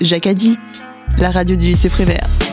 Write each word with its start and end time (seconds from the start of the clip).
Jacadi, 0.00 0.58
la 1.18 1.30
radio 1.30 1.56
du 1.56 1.66
lycée 1.66 1.88
Prévert. 1.88 2.43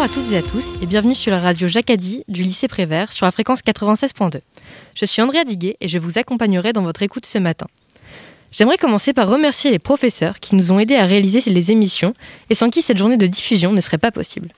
Bonjour 0.00 0.18
à 0.18 0.22
toutes 0.22 0.32
et 0.32 0.38
à 0.38 0.42
tous 0.42 0.70
et 0.80 0.86
bienvenue 0.86 1.14
sur 1.14 1.30
la 1.30 1.40
radio 1.40 1.68
Jacadi 1.68 2.24
du 2.26 2.42
lycée 2.42 2.68
Prévert 2.68 3.12
sur 3.12 3.26
la 3.26 3.32
fréquence 3.32 3.60
96.2. 3.60 4.40
Je 4.94 5.04
suis 5.04 5.20
Andrea 5.20 5.44
Diguet 5.44 5.76
et 5.78 5.88
je 5.88 5.98
vous 5.98 6.16
accompagnerai 6.16 6.72
dans 6.72 6.80
votre 6.80 7.02
écoute 7.02 7.26
ce 7.26 7.36
matin. 7.36 7.66
J'aimerais 8.50 8.78
commencer 8.78 9.12
par 9.12 9.28
remercier 9.28 9.70
les 9.70 9.78
professeurs 9.78 10.40
qui 10.40 10.54
nous 10.56 10.72
ont 10.72 10.78
aidés 10.78 10.96
à 10.96 11.04
réaliser 11.04 11.50
les 11.50 11.70
émissions 11.70 12.14
et 12.48 12.54
sans 12.54 12.70
qui 12.70 12.80
cette 12.80 12.96
journée 12.96 13.18
de 13.18 13.26
diffusion 13.26 13.72
ne 13.72 13.80
serait 13.82 13.98
pas 13.98 14.10
possible. 14.10 14.48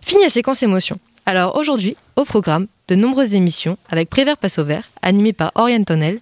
Fini 0.00 0.22
la 0.22 0.30
séquence 0.30 0.62
émotion. 0.62 0.98
Alors 1.26 1.56
aujourd'hui, 1.56 1.94
au 2.16 2.24
programme, 2.24 2.66
de 2.88 2.94
nombreuses 2.94 3.34
émissions 3.34 3.76
avec 3.90 4.08
Prévert 4.08 4.38
Passe 4.38 4.58
au 4.58 4.64
Vert, 4.64 4.88
animé 5.02 5.34
par 5.34 5.52
Oriane 5.56 5.84
Tonnel, 5.84 6.20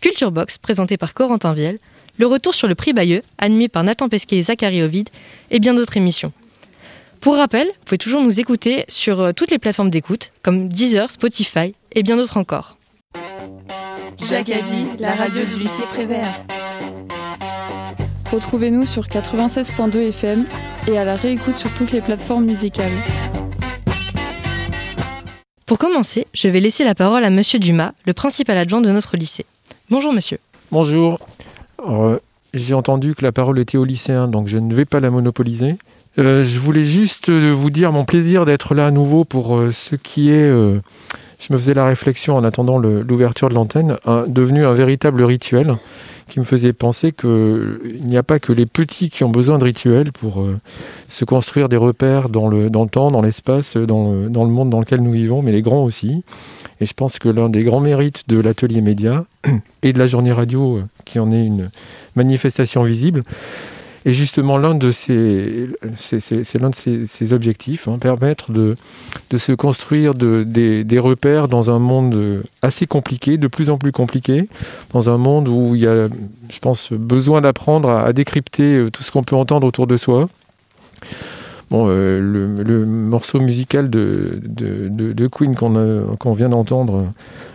Culture 0.00 0.32
Box, 0.32 0.58
présenté 0.58 0.96
par 0.96 1.14
Corentin 1.14 1.52
Viel, 1.52 1.78
le 2.18 2.26
retour 2.26 2.54
sur 2.54 2.66
le 2.66 2.74
prix 2.74 2.92
Bayeux, 2.92 3.22
animé 3.38 3.68
par 3.68 3.84
Nathan 3.84 4.08
Pesquet 4.08 4.38
et 4.38 4.42
Zachary 4.42 4.82
Ovid, 4.82 5.10
et 5.52 5.60
bien 5.60 5.74
d'autres 5.74 5.96
émissions. 5.96 6.32
Pour 7.20 7.36
rappel, 7.36 7.66
vous 7.66 7.84
pouvez 7.84 7.98
toujours 7.98 8.22
nous 8.22 8.40
écouter 8.40 8.86
sur 8.88 9.20
euh, 9.20 9.32
toutes 9.32 9.50
les 9.50 9.58
plateformes 9.58 9.90
d'écoute, 9.90 10.32
comme 10.40 10.68
Deezer, 10.68 11.10
Spotify 11.10 11.74
et 11.92 12.02
bien 12.02 12.16
d'autres 12.16 12.38
encore. 12.38 12.78
Jacques 14.26 14.48
a 14.48 14.62
dit, 14.62 14.86
la 14.98 15.12
radio 15.12 15.44
du 15.44 15.60
lycée 15.60 15.84
Prévert. 15.90 16.42
Retrouvez-nous 18.32 18.86
sur 18.86 19.06
96.2 19.06 19.98
FM 20.08 20.46
et 20.88 20.96
à 20.96 21.04
la 21.04 21.14
réécoute 21.14 21.58
sur 21.58 21.70
toutes 21.74 21.92
les 21.92 22.00
plateformes 22.00 22.46
musicales. 22.46 22.90
Pour 25.66 25.76
commencer, 25.76 26.26
je 26.32 26.48
vais 26.48 26.60
laisser 26.60 26.84
la 26.84 26.94
parole 26.94 27.24
à 27.24 27.28
Monsieur 27.28 27.58
Dumas, 27.58 27.92
le 28.06 28.14
principal 28.14 28.56
adjoint 28.56 28.80
de 28.80 28.90
notre 28.90 29.18
lycée. 29.18 29.44
Bonjour 29.90 30.14
monsieur. 30.14 30.38
Bonjour. 30.72 31.18
Euh, 31.86 32.18
j'ai 32.54 32.72
entendu 32.72 33.14
que 33.14 33.22
la 33.22 33.32
parole 33.32 33.58
était 33.58 33.76
aux 33.76 33.84
lycéens, 33.84 34.26
donc 34.26 34.48
je 34.48 34.56
ne 34.56 34.74
vais 34.74 34.86
pas 34.86 35.00
la 35.00 35.10
monopoliser. 35.10 35.76
Euh, 36.18 36.42
je 36.42 36.58
voulais 36.58 36.84
juste 36.84 37.28
euh, 37.28 37.52
vous 37.52 37.70
dire 37.70 37.92
mon 37.92 38.04
plaisir 38.04 38.44
d'être 38.44 38.74
là 38.74 38.86
à 38.86 38.90
nouveau 38.90 39.24
pour 39.24 39.56
euh, 39.56 39.70
ce 39.70 39.94
qui 39.94 40.30
est, 40.30 40.50
je 40.50 41.52
me 41.52 41.58
faisais 41.58 41.74
la 41.74 41.86
réflexion 41.86 42.36
en 42.36 42.44
attendant 42.44 42.78
l'ouverture 42.78 43.48
de 43.48 43.54
l'antenne, 43.54 43.96
devenu 44.26 44.64
un 44.64 44.74
véritable 44.74 45.22
rituel 45.22 45.74
qui 46.28 46.38
me 46.38 46.44
faisait 46.44 46.72
penser 46.72 47.10
qu'il 47.10 48.02
n'y 48.02 48.16
a 48.16 48.22
pas 48.22 48.38
que 48.38 48.52
les 48.52 48.66
petits 48.66 49.08
qui 49.08 49.24
ont 49.24 49.30
besoin 49.30 49.58
de 49.58 49.64
rituels 49.64 50.12
pour 50.12 50.46
se 51.08 51.24
construire 51.24 51.68
des 51.68 51.78
repères 51.78 52.28
dans 52.28 52.48
le, 52.48 52.68
dans 52.70 52.84
le 52.84 52.90
temps, 52.90 53.10
dans 53.10 53.22
l'espace, 53.22 53.76
dans 53.76 54.28
dans 54.28 54.44
le 54.44 54.50
monde 54.50 54.70
dans 54.70 54.80
lequel 54.80 55.00
nous 55.00 55.12
vivons, 55.12 55.42
mais 55.42 55.52
les 55.52 55.62
grands 55.62 55.82
aussi. 55.82 56.22
Et 56.80 56.86
je 56.86 56.92
pense 56.92 57.18
que 57.18 57.28
l'un 57.28 57.48
des 57.48 57.62
grands 57.62 57.80
mérites 57.80 58.28
de 58.28 58.38
l'atelier 58.38 58.82
média 58.82 59.24
et 59.82 59.92
de 59.92 59.98
la 59.98 60.06
journée 60.06 60.32
radio, 60.32 60.80
qui 61.04 61.18
en 61.18 61.32
est 61.32 61.44
une 61.44 61.70
manifestation 62.16 62.82
visible, 62.82 63.24
et 64.06 64.14
justement, 64.14 64.56
l'un 64.56 64.74
de 64.74 64.90
ces, 64.90 65.68
c'est 65.96 66.58
l'un 66.58 66.70
de 66.70 66.74
ces, 66.74 67.32
objectifs, 67.32 67.86
hein, 67.86 67.98
permettre 67.98 68.50
de, 68.50 68.76
de, 69.28 69.38
se 69.38 69.52
construire 69.52 70.14
de, 70.14 70.42
des, 70.42 70.98
repères 70.98 71.48
dans 71.48 71.70
un 71.70 71.78
monde 71.78 72.42
assez 72.62 72.86
compliqué, 72.86 73.36
de 73.36 73.46
plus 73.46 73.68
en 73.68 73.76
plus 73.76 73.92
compliqué, 73.92 74.48
dans 74.92 75.10
un 75.10 75.18
monde 75.18 75.48
où 75.48 75.74
il 75.74 75.82
y 75.82 75.86
a, 75.86 76.08
je 76.50 76.58
pense, 76.60 76.92
besoin 76.92 77.42
d'apprendre 77.42 77.90
à, 77.90 78.04
à, 78.04 78.12
décrypter 78.14 78.74
euh, 78.74 78.90
tout 78.90 79.02
ce 79.02 79.10
qu'on 79.10 79.22
peut 79.22 79.36
entendre 79.36 79.66
autour 79.66 79.86
de 79.86 79.96
soi. 79.98 80.28
Bon, 81.70 81.86
euh, 81.88 82.18
le, 82.20 82.84
morceau 82.84 83.38
musical 83.38 83.90
de, 83.90 84.40
Queen 85.30 85.54
qu'on 85.54 86.32
vient 86.34 86.48
d'entendre 86.48 87.12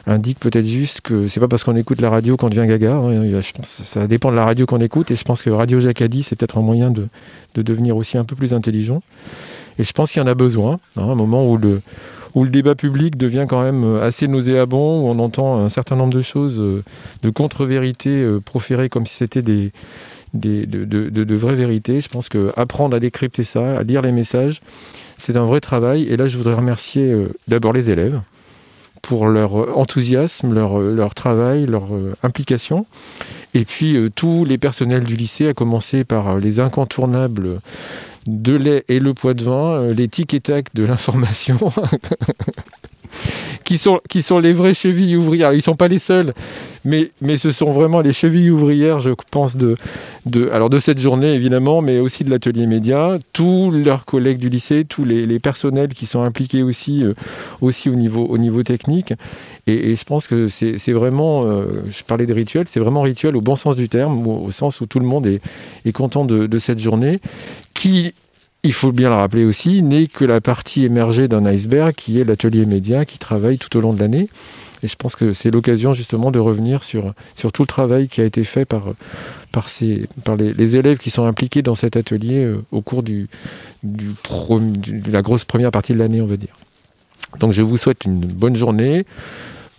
indique 0.08 0.40
peut-être 0.40 0.66
juste 0.66 1.02
que 1.02 1.28
c'est 1.28 1.42
pas 1.42 1.50
parce 1.50 1.66
qu'on 1.66 1.76
écoute 1.76 2.00
la 2.00 2.10
radio 2.10 2.38
qu'on 2.38 2.48
devient 2.48 2.66
gaga. 2.66 2.96
Hein. 2.96 3.42
Je 3.42 3.52
pense 3.52 3.68
ça 3.68 4.08
dépend 4.08 4.32
de 4.32 4.38
la 4.38 4.46
radio 4.46 4.66
qu'on 4.66 4.80
écoute 4.80 5.12
et 5.12 5.16
je 5.16 5.24
pense 5.26 5.42
que 5.42 5.50
Radio 5.50 5.82
Jacadi 5.82 6.24
c'est 6.24 6.38
peut-être 6.38 6.58
un 6.58 6.62
moyen 6.62 6.92
de, 6.92 7.08
devenir 7.56 7.98
aussi 7.98 8.18
un 8.18 8.24
peu 8.24 8.38
plus 8.38 8.54
intelligent. 8.54 9.02
Et 9.80 9.84
je 9.84 9.92
pense 9.92 10.14
qu'il 10.14 10.22
y 10.22 10.26
en 10.26 10.28
a 10.28 10.36
besoin, 10.36 10.80
hein, 10.96 11.10
un 11.10 11.16
moment 11.16 11.50
où 11.52 11.58
le, 11.58 11.82
où 12.36 12.46
le 12.46 12.50
débat 12.50 12.76
public 12.76 13.18
devient 13.18 13.46
quand 13.50 13.62
même 13.62 13.98
assez 13.98 14.30
nauséabond, 14.30 15.02
où 15.02 15.10
on 15.10 15.20
entend 15.20 15.58
un 15.58 15.68
certain 15.68 15.98
nombre 15.98 16.14
de 16.14 16.22
choses, 16.22 16.60
euh, 16.62 16.84
de 17.22 17.30
contre-vérités 17.30 18.22
euh, 18.22 18.40
proférées 18.40 18.88
comme 18.88 19.06
si 19.06 19.16
c'était 19.16 19.42
des 19.42 19.74
de, 20.36 21.36
vraies 21.36 21.56
vérités. 21.56 22.02
Je 22.02 22.10
pense 22.10 22.30
qu'apprendre 22.30 22.96
à 22.96 23.00
décrypter 23.00 23.44
ça, 23.44 23.78
à 23.78 23.84
lire 23.84 24.02
les 24.02 24.12
messages, 24.12 24.62
c'est 25.18 25.36
un 25.36 25.46
vrai 25.46 25.62
travail. 25.62 26.04
Et 26.04 26.18
là, 26.18 26.28
je 26.28 26.38
voudrais 26.38 26.56
remercier 26.56 27.12
euh, 27.12 27.30
d'abord 27.48 27.74
les 27.74 27.90
élèves 27.90 28.22
pour 29.02 29.28
leur 29.28 29.78
enthousiasme, 29.78 30.54
leur, 30.54 30.80
leur 30.80 31.14
travail, 31.14 31.66
leur 31.66 31.94
euh, 31.94 32.14
implication. 32.24 32.86
Et 33.54 33.64
puis 33.64 33.98
tous 34.16 34.46
les 34.46 34.58
personnels 34.58 35.04
du 35.04 35.16
lycée, 35.16 35.48
à 35.48 35.54
commencer 35.54 36.04
par 36.04 36.40
les 36.40 36.60
incontournables 36.60 37.60
de 38.28 38.54
lait 38.54 38.84
et 38.90 39.00
le 39.00 39.14
poids 39.14 39.34
de 39.34 39.44
vin, 39.44 39.94
les 39.94 40.08
tic 40.08 40.34
et 40.34 40.42
tac 40.42 40.74
de 40.74 40.84
l'information. 40.84 41.58
qui 43.64 43.78
sont, 43.78 44.00
qui 44.10 44.24
sont 44.24 44.40
les 44.40 44.54
vraies 44.54 44.74
chevilles 44.74 45.16
ouvrières. 45.16 45.54
Ils 45.54 45.58
ne 45.58 45.62
sont 45.62 45.76
pas 45.76 45.88
les 45.88 46.00
seuls, 46.00 46.34
mais, 46.86 47.38
ce 47.38 47.52
sont 47.52 47.72
vraiment 47.72 48.02
les 48.02 48.14
chevilles 48.14 48.52
ouvrières, 48.52 49.00
je 49.00 49.10
pense, 49.32 49.58
de, 49.58 49.76
de, 50.26 50.50
alors 50.50 50.70
de 50.70 50.80
cette 50.80 51.00
journée, 51.00 51.34
évidemment, 51.34 51.82
mais 51.82 52.00
aussi 52.00 52.24
de 52.24 52.30
l'atelier 52.30 52.68
média. 52.68 53.18
Tous 53.34 53.72
leurs 53.72 54.06
collègues 54.06 54.38
du 54.38 54.50
lycée, 54.50 54.86
tous 54.86 55.04
les, 55.04 55.40
personnels 55.40 55.90
qui 55.90 56.06
sont 56.06 56.22
impliqués 56.22 56.64
aussi, 56.64 57.04
euh, 57.04 57.14
aussi 57.62 57.90
au, 57.90 57.96
niveau, 57.96 58.26
au 58.26 58.38
niveau 58.38 58.64
technique. 58.64 59.14
Et, 59.68 59.96
je 59.96 60.04
pense 60.04 60.28
que 60.28 60.48
c'est 60.48 60.92
vraiment, 60.92 61.46
euh, 61.46 61.84
je 61.90 62.04
parlais 62.04 62.26
des 62.26 62.34
rituels, 62.34 62.68
c'est 62.70 62.80
vraiment 62.80 63.02
rituel 63.02 63.36
au 63.36 63.42
bon 63.42 63.56
sens 63.56 63.76
du 63.76 63.90
terme, 63.90 64.26
au, 64.28 64.52
sens 64.52 64.80
où 64.82 64.86
tout 64.86 65.00
le 65.00 65.06
monde 65.06 65.26
est, 65.26 65.92
content 65.92 66.24
de, 66.24 66.46
de 66.46 66.60
cette 66.60 66.80
journée, 66.80 67.20
qui 67.74 68.14
il 68.64 68.74
faut 68.74 68.92
bien 68.92 69.10
le 69.10 69.16
rappeler 69.16 69.46
aussi, 69.46 69.84
n'est 69.84 70.08
que 70.08 70.26
la 70.26 70.42
partie 70.42 70.86
émergée 70.86 71.28
d'un 71.28 71.46
iceberg 71.46 71.94
qui 71.94 72.20
est 72.20 72.24
l'atelier 72.24 72.66
média 72.66 73.06
qui 73.06 73.20
travaille 73.20 73.60
tout 73.60 73.78
au 73.78 73.82
long 73.82 73.94
de 73.94 74.00
l'année. 74.00 74.28
Et 74.86 74.88
je 74.88 74.96
pense 74.96 75.16
que 75.16 75.34
c'est 75.34 75.50
l'occasion 75.50 75.96
justement 75.96 76.30
de 76.30 76.38
revenir 76.38 76.84
sur, 76.84 77.16
tout 77.52 77.64
le 77.64 77.68
travail 77.68 78.08
qui 78.08 78.22
a 78.22 78.24
été 78.24 78.44
fait 78.44 78.66
par, 78.66 78.94
les, 80.38 80.76
élèves 80.76 81.00
qui 81.00 81.10
sont 81.10 81.26
impliqués 81.26 81.64
dans 81.64 81.74
cet 81.74 81.98
atelier 81.98 82.46
euh, 82.46 82.64
au 82.72 82.82
cours 82.82 83.02
de 83.02 83.26
la 85.08 85.24
grosse 85.24 85.44
première 85.44 85.72
partie 85.72 85.94
de 85.94 85.98
l'année, 85.98 86.22
on 86.22 86.28
va 86.28 86.38
dire. 86.38 86.56
Donc 87.40 87.52
je 87.52 87.64
vous 87.64 87.78
souhaite 87.78 88.06
une 88.06 88.20
bonne 88.20 88.56
journée, 88.56 89.08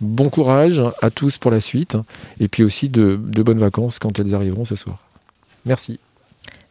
bon 0.01 0.29
courage 0.29 0.83
à 1.01 1.09
tous 1.09 1.37
pour 1.37 1.51
la 1.51 1.61
suite, 1.61 1.95
et 2.41 2.49
puis 2.49 2.63
aussi 2.63 2.89
de, 2.89 3.17
de 3.17 3.43
bonnes 3.43 3.59
vacances 3.59 3.99
quand 3.99 4.19
elles 4.19 4.35
arriveront 4.35 4.65
ce 4.65 4.75
soir. 4.75 4.97
Merci. 5.65 6.01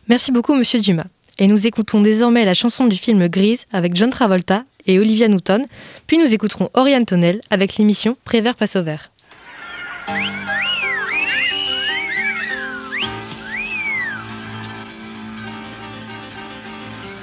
Merci 0.09 0.31
beaucoup, 0.31 0.55
Monsieur 0.55 0.81
Dumas. 0.81 1.07
Et 1.39 1.47
nous 1.47 1.67
écoutons 1.67 2.03
désormais 2.03 2.45
la 2.45 2.53
chanson 2.53 2.87
du 2.87 2.99
film 2.99 3.29
Grise 3.29 3.65
avec 3.73 3.97
John 3.97 4.11
Travolta 4.11 4.65
et 4.87 4.99
Olivia 4.99 5.29
Newton, 5.29 5.67
puis 6.07 6.19
nous 6.19 6.35
écouterons 6.35 6.71
Oriane 6.75 7.07
Tonnel 7.07 7.41
avec 7.51 7.77
l'émission 7.77 8.17
Prévert 8.25 8.55
passe 8.55 8.77
au 8.77 8.83
vert. 8.83 9.11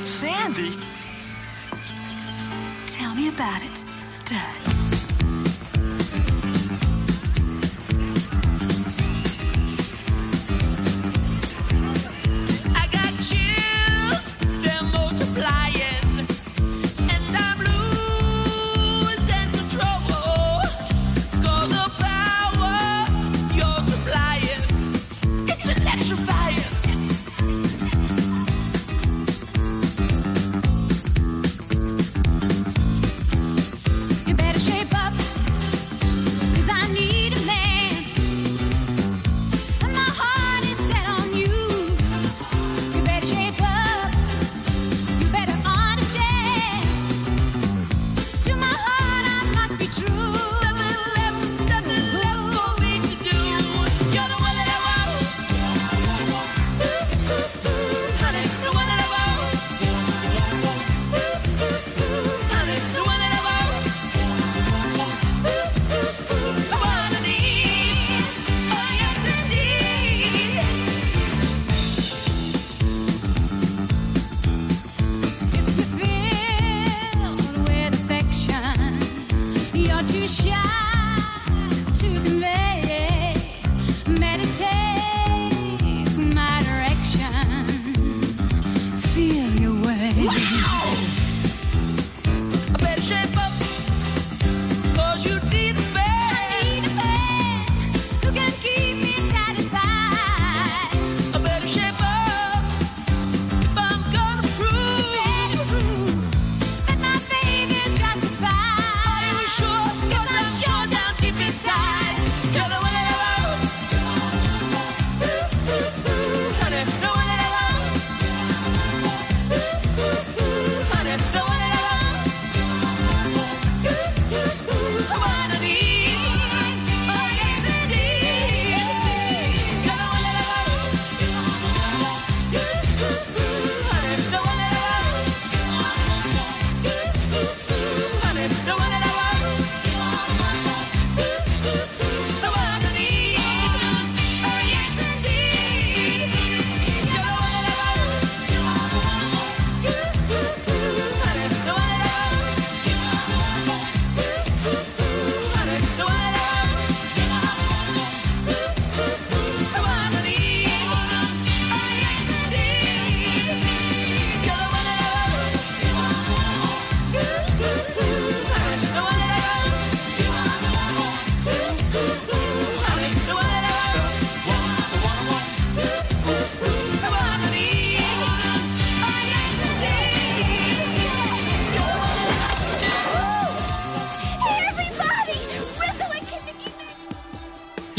Sandy, 0.05 0.71
tell 2.87 3.15
me 3.15 3.29
about 3.29 3.63
it, 3.63 3.83
stud. 3.99 4.92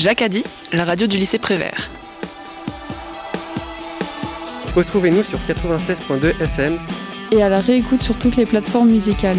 Jacques 0.04 0.20
a 0.20 0.28
dit, 0.28 0.44
la 0.75 0.84
radio 0.84 1.06
du 1.06 1.16
lycée 1.16 1.38
Prévert. 1.38 1.88
Retrouvez-nous 4.76 5.23
sur 5.23 5.38
96.2 5.49 6.42
FM 6.42 6.78
et 7.32 7.42
à 7.42 7.49
la 7.49 7.58
réécoute 7.58 8.02
sur 8.02 8.18
toutes 8.18 8.37
les 8.37 8.44
plateformes 8.44 8.90
musicales. 8.90 9.38